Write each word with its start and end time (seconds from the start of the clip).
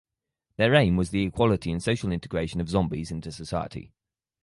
Their 0.57 0.73
aim 0.73 0.97
was 0.97 1.11
the 1.11 1.21
equality 1.25 1.71
and 1.71 1.79
social 1.83 2.11
integration 2.11 2.59
of 2.59 2.67
zombies 2.69 3.11
into 3.11 3.31
society. 3.31 3.93